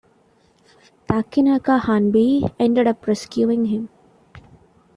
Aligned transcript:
Takenaka 1.07 1.77
Hanbei 1.79 2.51
ended 2.59 2.87
up 2.87 3.05
rescuing 3.05 3.65
him. 3.65 3.87